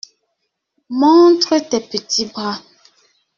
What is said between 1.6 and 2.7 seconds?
petits bras…